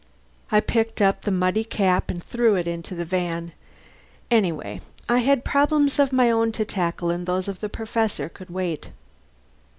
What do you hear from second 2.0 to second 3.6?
and threw it into the van.